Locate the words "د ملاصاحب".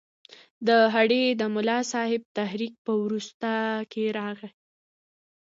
1.41-2.21